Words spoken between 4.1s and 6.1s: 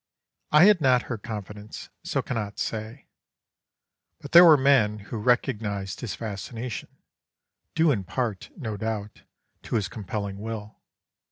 but there were men who recognised